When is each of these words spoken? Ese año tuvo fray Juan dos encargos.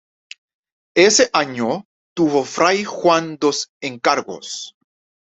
Ese 0.95 1.29
año 1.31 1.85
tuvo 2.15 2.43
fray 2.43 2.83
Juan 2.83 3.37
dos 3.39 3.69
encargos. 3.83 4.75